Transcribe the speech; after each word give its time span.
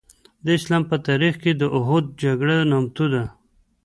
د 0.45 0.47
اسلام 0.57 0.83
په 0.91 0.95
تاریخ 1.07 1.33
کې 1.43 1.51
د 1.55 1.63
اوحد 1.75 2.05
جګړه 2.21 2.57
نامتو 2.71 3.05
ده. 3.13 3.23